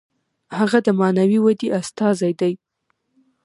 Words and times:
هغه 0.57 0.77
د 0.85 0.87
معنوي 0.99 1.39
ودې 1.41 1.67
استازی 1.79 2.31
دی. 2.39 2.53